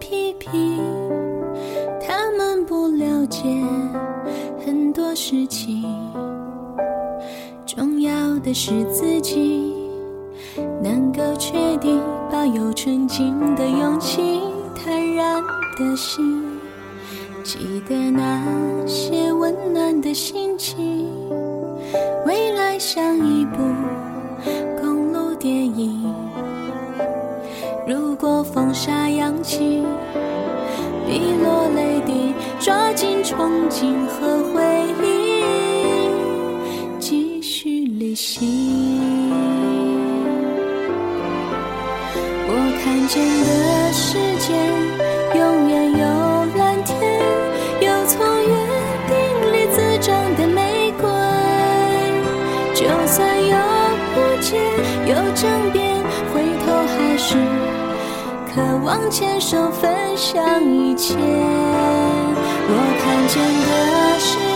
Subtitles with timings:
[0.00, 0.50] 批评
[2.00, 3.44] 他们不了解
[4.64, 5.84] 很多事情
[7.66, 9.74] 重要的是自己
[10.82, 12.00] 能够确定
[12.32, 14.40] 抱有纯净的勇气
[14.74, 15.40] 坦然
[15.78, 16.42] 的心
[17.44, 17.58] 记
[17.88, 18.42] 得那
[18.86, 21.08] 些温暖的心情
[22.26, 23.58] 未来像一部
[27.90, 29.82] 如果风沙扬起。
[31.08, 34.62] 滴落泪滴，抓紧憧憬和回
[35.02, 35.42] 忆，
[37.00, 38.46] 继续旅行。
[42.46, 44.54] 我看见的世界，
[45.36, 46.06] 永远有
[46.56, 46.94] 蓝天，
[47.80, 48.54] 有从约
[49.08, 49.12] 定
[49.52, 51.02] 里滋长的玫瑰。
[52.72, 53.56] 就算有
[54.14, 54.56] 误解，
[55.08, 55.82] 有争辩，
[56.32, 57.34] 回头还是。
[58.52, 64.49] 渴望牵手分享一切，我看见的是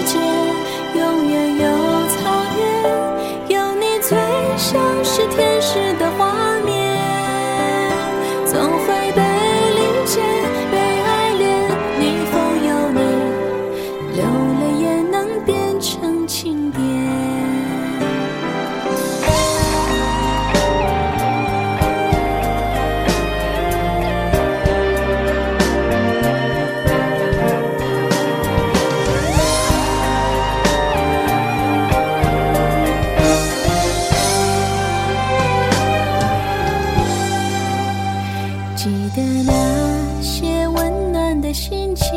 [38.84, 42.12] 记得那些温暖的心情，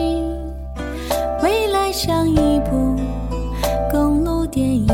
[1.41, 2.93] 未来像一部
[3.89, 4.85] 公路电影。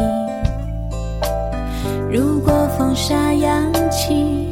[2.12, 4.48] 如果风沙扬起，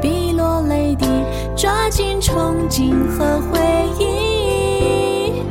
[0.00, 1.06] 碧落泪滴，
[1.54, 3.60] 抓紧憧憬和回
[4.02, 5.42] 忆，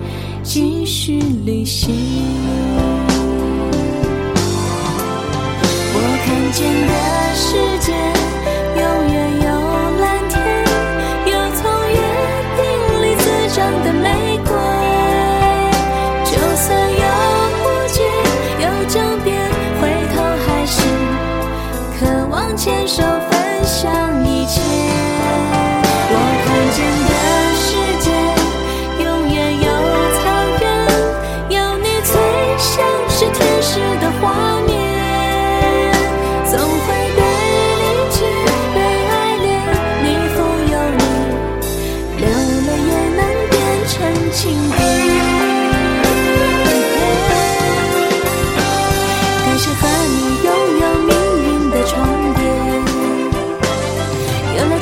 [0.42, 1.94] 继续旅行。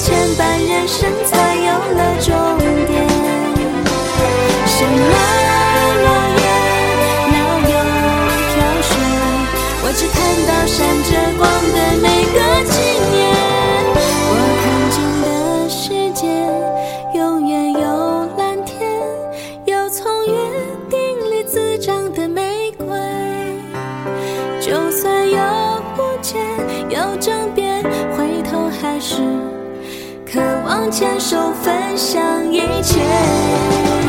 [0.05, 3.04] 牵绊，人生才有了终点。
[30.91, 34.04] 牵手分享一切。